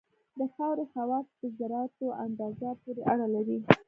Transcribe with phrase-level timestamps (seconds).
[0.37, 3.59] د خاورې خواص په ذراتو اندازه پورې اړه لري